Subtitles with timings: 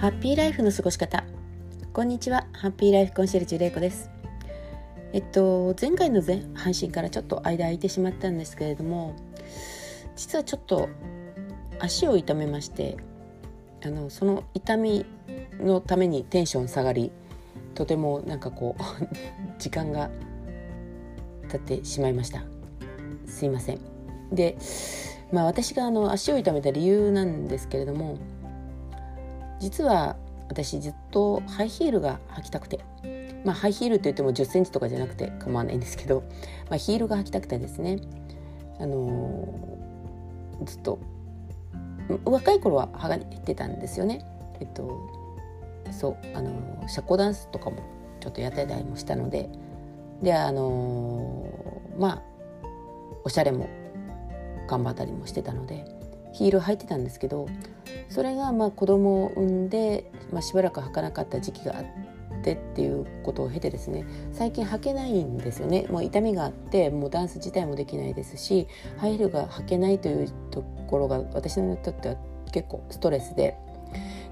[0.00, 1.24] ハッピーライフの過ごし方。
[1.92, 2.46] こんにちは。
[2.54, 4.08] ハッピーライフコンシェルジュレイコです。
[5.12, 9.14] えっと前回の前配信からちょっと間空いてしまったんですけれども
[10.16, 10.88] 実はちょっと
[11.80, 12.96] 足を痛めまして
[13.84, 15.04] あのその痛み
[15.60, 17.12] のためにテンション下がり
[17.74, 18.82] とてもなんかこう
[19.60, 20.08] 時間が
[21.50, 22.42] 経ってしまいました。
[23.26, 23.80] すいません。
[24.32, 24.56] で
[25.30, 28.16] まあ私があの足を痛めた理由なんですけれども
[29.60, 30.16] 実は
[30.48, 32.80] 私ずっとハイヒールが履きたくて。
[33.44, 36.22] まあハイヒールといっても1 0センチとかじゃなくて構わないんですけど、
[36.68, 37.98] まあ、ヒールが履きたくてですね。
[38.78, 40.98] あのー、ずっと
[42.24, 44.24] 若い頃は履いてたんですよね。
[44.60, 44.98] えっと
[45.90, 47.78] そうあの、社交ダンスとかも
[48.20, 49.48] ちょっとやってたりもしたので。
[50.22, 51.46] であの、
[51.98, 52.22] まあ
[53.24, 53.68] おしゃれも
[54.68, 55.99] 頑張ったりもしてたので。
[56.32, 57.48] ヒール履いてたんですけど
[58.08, 61.84] それがまあ子供を産んで、まあ、しばらく履かなかった時期があっ
[62.42, 65.86] てっていうことを経てですね最近履けないんですよね。
[65.90, 68.66] もう痛みがあってもうダンス自体もできないですし
[68.98, 72.16] ハイヒールが履けないというところが私にとっては
[72.52, 73.56] 結構ストレスで。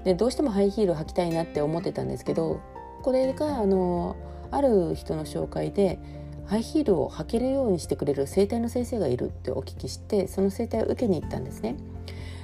[0.03, 2.61] でどうしてもハイヒール履きたいなって思ってたんですけど
[3.01, 4.15] これがあの
[4.49, 5.99] ある人の紹介で
[6.49, 11.75] ハイヒールを履けるようにしてくれる整体の先生がいるってお聞きしてその整体を受けに行ったんですね。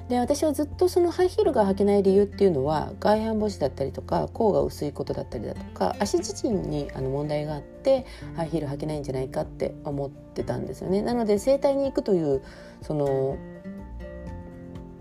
[0.10, 11.02] で私はずっとそのハイヒールが履けない理由っていうのは外反母趾だったりとか甲が薄いことだったりだとか足自身にあの問題があってハイヒール履けないんじゃないかって思ってたんですよね。
[11.02, 12.44] なので整体に行くという
[12.84, 13.38] その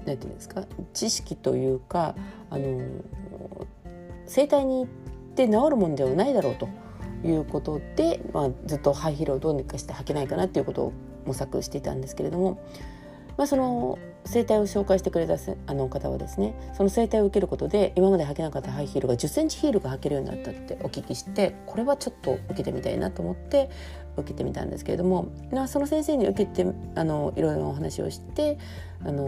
[0.07, 2.15] 何て言うんですか知識というか
[2.49, 2.81] あの
[4.25, 4.87] 整体に行っ
[5.35, 6.67] て治るもんではないだろうと
[7.25, 10.93] いうことで、まあ、ずっとハイヒールをどうにかして履けないかなっていうことを
[11.27, 12.61] 模索していたんですけれども
[13.37, 15.35] まあ、その整体を紹介してくれた
[15.67, 23.71] あの方はですねその整体を受けることで今まで履けなかったハイヒールが1 0センチヒールが履けるようになったってお聞きしてこれはちょっと受けてみたいなと思って
[24.17, 25.29] 受けてみたんですけれども
[25.67, 28.59] その先生に受けてあのいろいろなお話をして
[29.05, 29.25] あの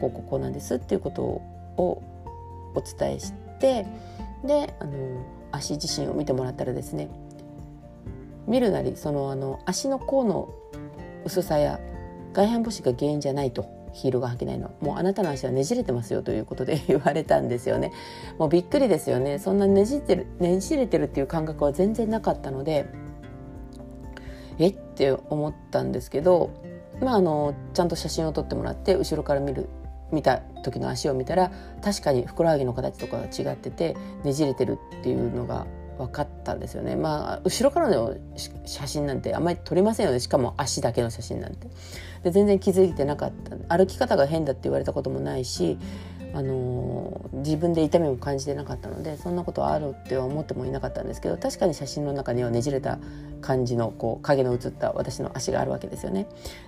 [0.00, 2.02] こうこうこうなんですっていうことを
[2.74, 3.86] お伝えして
[4.44, 7.08] であの足自身を見てもらったらですね
[8.46, 10.52] 見るなりそのあの足の甲の
[11.24, 11.80] 薄さや
[12.32, 14.72] 外反母趾が原因じゃないとヒールが履けないの。
[14.80, 17.92] もうあなたの足はねじれてますよということで言われたんですよね。
[18.38, 19.38] もうびっくりですよね。
[19.38, 22.86] そんなねじってるねじれてるっていう感覚は全然なかったので
[24.58, 26.50] えって思ったんですけど
[27.00, 29.68] まああのちゃんと写真を撮ってもらって後ろから見る
[30.12, 31.50] 見た時の足を見たら
[31.82, 35.66] 確かにふくらはぎの形とかが違っててねじれてるっていうのが
[35.98, 36.96] 分かったんですよね。
[36.96, 38.16] まあ後ろからの
[38.64, 40.20] 写真なんてあんまり撮れませんよね。
[40.20, 41.68] しかも足だけの写真なんて。
[42.22, 43.32] で全然気づいてなかっ
[43.68, 43.76] た。
[43.76, 45.78] 歩き方が変だって言われたこともないし
[46.34, 52.98] あの、自分で痛みも感じてなかったのでそんなことはあるって思ってもいなかったんですけど確かに写真の中にはねじれた
[53.40, 56.26] 感じのこう影の映った私の足があるわけですよね。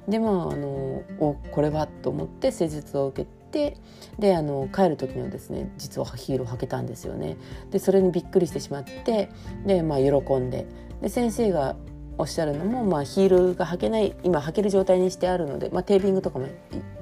[0.09, 3.77] でも、あの、おこれはと思って施術を受けて
[4.19, 7.37] であの帰る時にはですね実はヒールを履けたんですよね。
[7.71, 9.31] でそれにびっくりしてしまって
[9.65, 10.67] で、まあ、喜んで
[11.01, 11.77] で先生が
[12.19, 16.47] おっしゃるのも、まあ、ヒールが履けない今履ける状態にしてあるので、まあ、テーピングとかも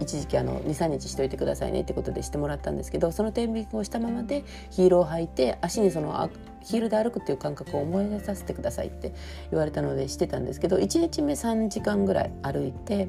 [0.04, 6.31] 一時期23日しといてくださいねってことでしてもらったんですけどそのテーピングをしたままでヒールを履いて足にその
[6.62, 9.12] ヒールで歩くっていう感覚を思い出させてくださいって
[9.50, 13.09] 言われたのでしてたんですけど1日目3時間ぐらい歩いて、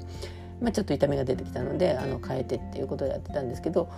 [0.61, 3.89] まあ、ちょっと痛みが出てきたのであの変えてっていうことでやってたんですけど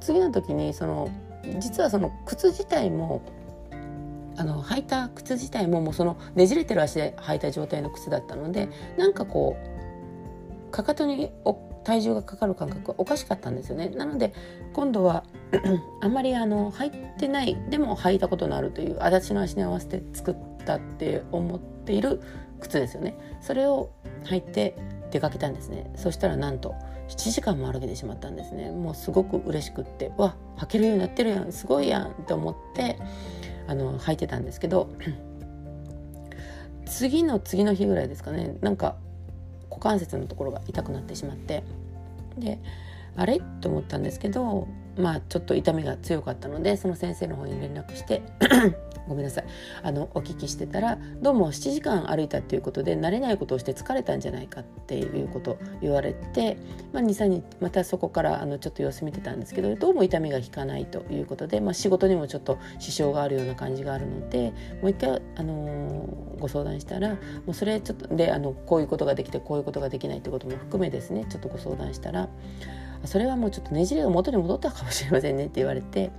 [0.00, 1.10] 次の時にその
[1.58, 3.22] 実はその靴自体も
[4.36, 9.56] あの履いた靴自体ももうそのねじれてる足で履いた状態の靴だったのでなんかこ
[10.68, 13.90] うかかとにお体重がかかる感覚がおかしかったんですよね。
[13.90, 14.32] なので
[14.72, 15.24] 今度は
[16.00, 22.20] あんまりあの履いてないでも履いたことのあるという足立の足に合わせて作ったって思っている
[22.60, 23.16] 靴ですよね。
[23.40, 23.90] それを
[24.24, 24.76] 履いて
[25.10, 25.92] 出かけたんですね。
[25.94, 26.74] そしたらなんと
[27.08, 28.70] 7時間も歩けてしまったんですね。
[28.70, 32.98] もうすごく嬉しくってわ履けるようになってるやんすごいやんって思って
[33.66, 34.88] あの履いてたんですけど
[36.86, 38.56] 次の次の日ぐらいですかね。
[38.60, 38.96] なんか
[39.74, 41.64] 股関節のところが痛くなってしまって。
[42.38, 42.58] で
[43.16, 43.40] あれ？
[43.60, 44.66] と思ったんですけど
[44.96, 48.22] まあちょっと痛みが強かったのでその先生の方に連絡して
[49.08, 49.44] ごめんなさい。
[49.82, 56.56] あのお聞きしてたらどうも7時間歩いたっていうことで慣れないことをして疲れたんじゃないかっていうこと言われて、
[56.92, 67.18] まあ、23日またそこからあのちょっと様子見てたんですけどどうも痛みが引かないということで、まあ、仕事にもちょっと支障があるような感じがあるのでもう一回、あのー、ご相談したらも
[67.48, 72.28] うそれちょっとであのこういうことができてこういうことができないってことも含めですねちょっとご相談したら
[73.04, 76.10] それはもうちょっとねじれが元に戻ったかもしれませんねって言われて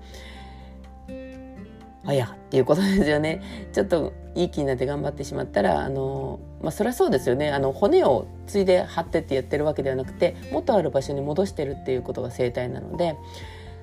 [2.13, 3.41] やっていうことですよね。
[3.73, 7.51] ちょっといい気になって頑張ってしまったらあのまあそりゃそうですよね。
[7.51, 13.17] あの骨をついで張ってってやってるわけではなくて元ある場所に戻してるっていうことが生態なので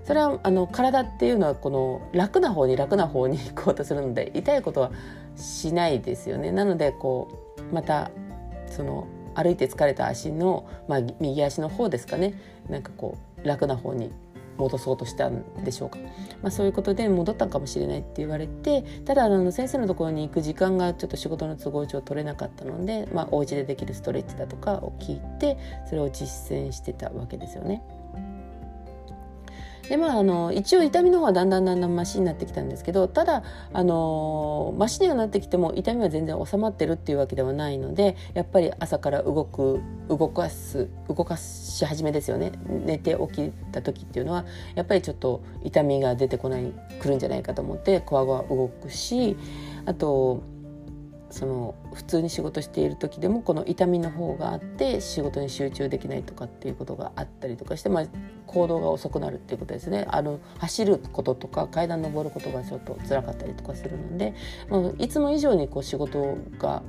[0.05, 4.91] それはあの体っていうのはこの楽な方に楽な方に行こうとするので痛いことは
[5.37, 6.53] しないですよね。
[6.53, 8.11] なのでこうまた
[8.67, 12.35] その歩いて疲れた足の、まあ、右足の方ですかね。
[12.69, 14.13] なんかこう楽な方に
[14.57, 15.99] 戻そうとしたんでしょうか、
[16.43, 25.59] まあ、そういうことで戻ったかもしれないって言われてただあの先生のところに行く時間がちょっと仕事の都合上取れなかったので、まあ、お家でできるストレッチだとかを聞いて
[25.89, 27.83] それを実践してたわけですよね。
[29.89, 33.43] でまあ、あの一応痛みの方はだんだんだんだんマシになってきたんですけどただ
[33.73, 42.53] あのマシにはなってきても痛みは全然収まってるっていうわけではないのでやっぱり朝から動く動かす動かし始めですよね。
[42.69, 44.45] 寝て起きた時っていうのは
[44.75, 49.37] やっぱりちょっと痛みが出てこないくるんじゃないかと思ってこわごわ動くし
[49.85, 50.43] あと
[51.33, 58.07] その普通に仕事している時でもこの痛みの方があって仕事に集中できないとかっていうことがあったりとかして、まあ、
[58.47, 64.35] 行動が遅くなるっていうことですねあの走ることとか階段登ることがちょっと辛かったりとかするので、
[64.69, 66.83] まあ、いつも以上にこう仕事が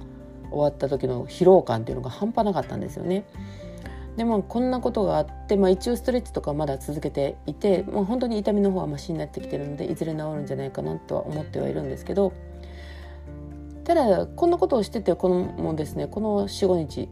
[0.51, 3.25] 終わった時の疲労感っていうのが半端なかったんですよね。
[4.17, 12.31] でもこんなことがあって、まあ、一応ストレッチとかまだ続けていて、まあ、本当に痛みの方はマシになってきてるのでいずれ治るんじゃないかなとは思ってはいるんですけど
[13.83, 17.09] ただこんなことをしててこのもですねこの45日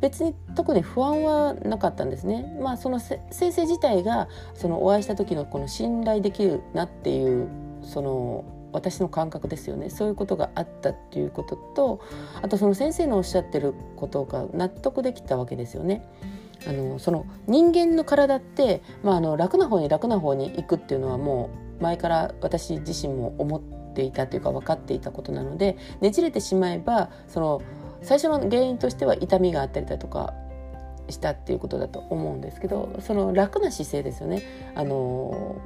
[0.00, 2.56] 別に特に不安はなかったんですね。
[2.60, 7.48] まあその先生自体がそのお会いした時のこの信頼できるなっていう
[7.82, 12.00] その私の感覚ですよねそういうことがあったっていうことと
[12.40, 16.04] あとその先生のおっしゃってることが納得できたわけですよね。
[16.66, 27.62] あのその人間の体って、まあ、あの楽な方に楽な方に行くっていうのはもう前から私自身も思ってていたというか分かっていたことなのでねじれてしまえばその
[28.02, 30.34] 最初の原因としては痛みがあったりだとか
[31.08, 34.42] したっていうことだと思うんですけどその楽な姿勢ですよね。
[34.74, 35.56] あの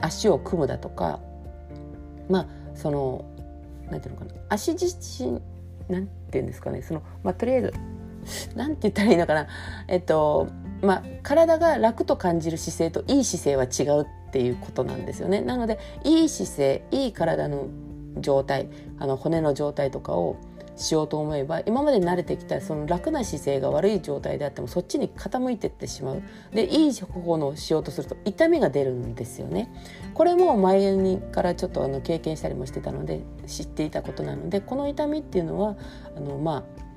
[0.00, 1.20] 足を組むだとか
[2.28, 3.24] まあその
[3.90, 5.40] なんていうのかな足自身
[5.88, 7.74] なんて言うんですかねそのまあとりあえず
[8.54, 9.46] なんて言ったらいいのかな
[9.88, 10.48] えっと
[10.82, 15.40] まあ体が楽と感じる姿勢といい姿勢は違うっていうことなんですよね。
[15.40, 17.68] なのでいい姿勢いい体の
[18.18, 20.36] 状態あの骨の状態とかを
[20.76, 26.22] しようと思えば今まで慣れてきたその楽な姿勢が悪い状態であってもそっちに傾いてってしまう。
[26.52, 29.72] でいい方法のしようとすると痛みが出るんですよね。
[30.14, 35.76] これも前にからちょっとあの経験したりもしてたので知っていたことなのでこの痛みっていうのは
[36.16, 36.87] あのまあ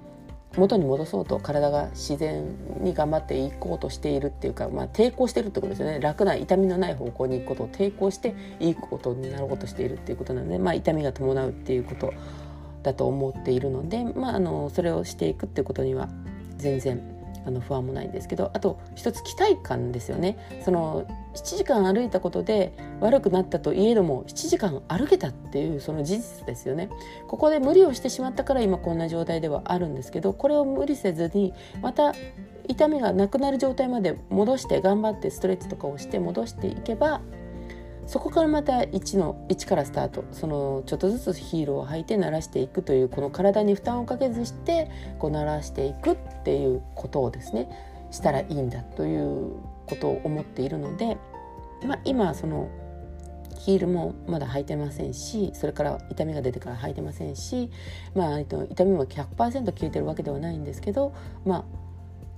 [0.57, 2.43] 元に戻そうと体が自然
[2.81, 5.99] に頑張っていこうとしているっていうか、まあ、抵抗してるってことですよね。
[5.99, 12.13] 楽な痛みのない方向に行くことを抵抗していいことになろうとしているっていうことなので、まあ、痛みが伴うっていうこと
[12.83, 16.09] だと思っているので、まあ、あのそれをしていくっていうことには
[16.57, 20.37] 全然あの不安もないんですけどあと一つ期待感ですよね。
[20.63, 26.89] その7時間歩いたことで悪くなったといえども7時間歩けたっていうその事実ですよね。
[27.27, 32.13] ここで無理をしてしまったから今こんな状態ではあるんですけどこれを無理せずにまた
[32.67, 37.21] 痛みがなくなる状態まで戻して頑張ってストレッチとかをして戻していけば
[38.11, 40.25] そこからまた1の1からスタート。
[40.33, 47.69] そのちょっとずつヒールを履いて慣らしていくというこの体に負担をかけずしてこう慣らしていくっていうことをですね
[48.11, 49.53] したらいいんだという
[49.85, 51.15] ことを思っているので、
[51.85, 52.69] まあ、今その
[53.57, 57.71] ヒールもまだ履いてませんしそれから痛みが出てから履いてませんし、
[58.13, 61.13] まあ、痛みも100%消えてるわけではないんですけど、
[61.45, 61.63] まあ、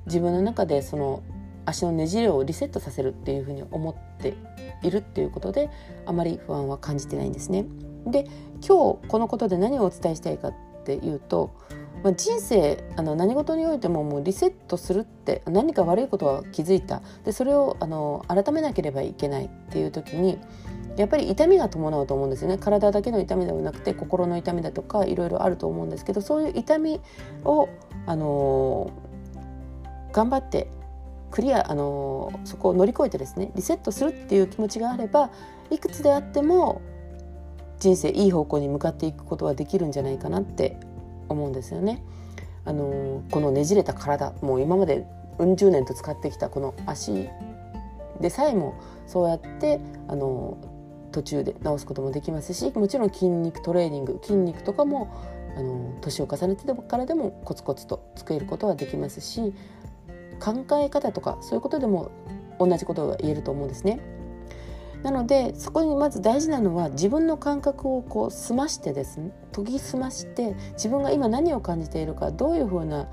[0.06, 1.24] 自分の中でその
[1.66, 4.36] 足のねじれをリセットさせるっていうふうに思って
[4.84, 5.70] いるっていうことで
[6.06, 7.66] あまり不安は感じてないんですね。
[8.06, 8.26] で
[8.66, 10.54] 今日このことで何をお伝えしたいかっ
[10.86, 11.56] ていうと、
[12.04, 20.38] まあ、人生あの何事においてももうリセットするって何か悪いことは気づいたでそれをあの改めなければいけないっていう時に
[20.98, 27.00] やっぱり痛みが伴うと思うんですよね体だけの痛みではなくて心の痛みだとかいろいろあると思うんですけどそういう痛み
[27.46, 27.70] を、
[28.06, 28.92] あの
[30.12, 30.68] 頑張って
[31.34, 35.32] クリアあのそこを乗り越えてですねリセットするっていう気持ちがあれば
[35.72, 36.80] いくつであっても
[37.80, 40.78] 人生いい方向に向かっていくことはできるんじゃないかなって
[41.30, 42.04] 思うんですよね。
[42.66, 45.08] あのこのねじれた体もう今まで
[45.40, 47.28] うん十年と使ってきたこの足
[48.22, 48.76] でさえも
[49.08, 50.60] そうやってあの
[51.12, 55.12] 途中で治すこともできますしもちろん筋肉トレーニング筋肉とかも
[55.58, 59.54] あの年を重ねてからでもコツコツと作ることはできますし
[60.44, 62.12] 考え方とかそういうことでも
[62.60, 64.02] 同じことが言えると思うんですね。
[65.04, 73.10] なのでそこにまず大事なのは自分の感覚をこう澄ましてですね研ぎ澄まして自分が今何を感じているかどういうふうな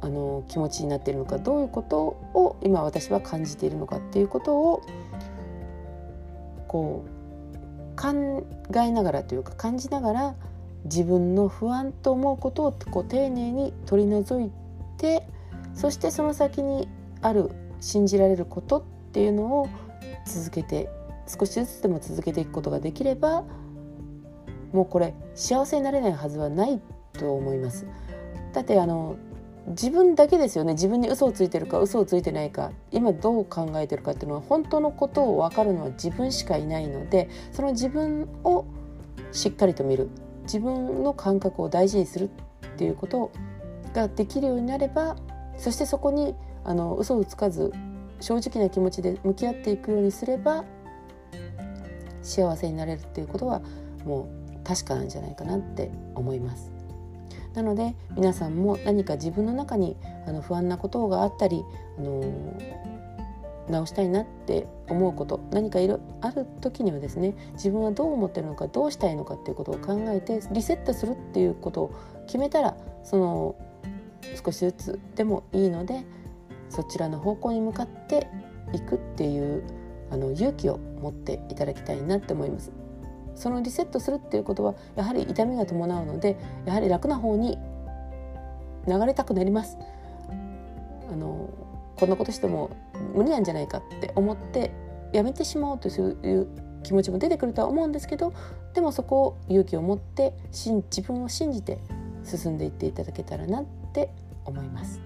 [0.00, 4.82] あの気持ちになっているのかどういうことを今私は感じているのかっていうことを
[6.66, 10.34] こう考えながらというか感じながら
[10.84, 14.50] 自分の不安と思うことをこう丁寧に取り除い
[14.96, 15.26] て
[15.74, 16.88] そしてその先に
[17.20, 17.50] ある
[17.80, 19.68] 信じられることっていうのを
[20.26, 20.88] 続けて
[21.26, 23.44] 少しずつでも続けていくことができれば
[24.72, 26.80] もうこれ幸せになれないはずはない
[27.12, 27.86] と思います。
[28.52, 29.16] だってあの
[29.68, 38.66] 自分だけですよね自分に嘘をついてるか嘘をついてないか今どう考えてるかっていうのは本当のことを分かるのは自分しかいないのでその自分を
[39.32, 40.10] しっかりと見る
[40.42, 42.28] 自分の感覚を大事にする
[42.66, 43.32] っていうこと
[43.94, 45.16] ができるようになれば
[45.56, 46.34] そしてそこに
[46.64, 47.72] あの嘘をつかず
[48.20, 50.64] 正直な気持ちで向き合っていくようにすれば
[52.22, 53.60] 幸せになれるっていうことは
[54.04, 54.28] も
[54.62, 56.72] う確かなんじゃないかなって思います。
[57.54, 59.96] なので皆さんも何か自分の中に
[60.26, 61.62] あの不安なことがあったり、
[61.98, 62.58] あの
[63.68, 71.94] 直したいなって思うこと何かいるある時にはですね自分はどう思ってるのかどうしたいのかっていうことを考えてリセットするっていうことを
[72.26, 73.56] 決めたらその
[74.44, 76.04] 少しずつでもいいので
[76.68, 78.26] そちらの方向に向かって
[78.72, 79.62] いくっていう
[80.10, 82.72] あの勇気を持っていただきたいなって思います。
[83.34, 87.58] そのリセットするっていうことはやはり痛みが伴うのでやはり楽な方に
[88.86, 89.76] 流れたくなります。
[91.10, 91.50] あの
[91.96, 92.70] こんなことしても
[93.14, 94.72] 無理なんじゃないかって思って
[95.12, 96.48] やめてしまおうという
[96.82, 98.32] 気持ちも出てくるとは思うんですけど
[98.74, 101.78] でもそこを勇気を持って自分を信じて
[102.24, 104.10] 進んでいっていただけたらなって
[104.44, 105.00] 思います。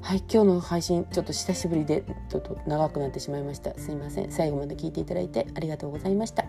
[0.00, 3.74] はい今日の配信ちょっと久しぶりでちょっと長くなってしまいました。
[3.74, 4.30] すいません。
[4.30, 6.44] 最後まで聞いていただいてありがとうございました。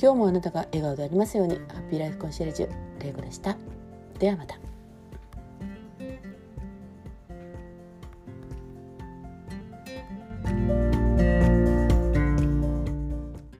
[0.00, 1.56] 今日もあなたが笑顔でありますように。
[1.56, 2.68] ハッピーライフコンシェルジュ
[3.00, 3.56] 玲子でした。
[4.20, 4.58] ではまた「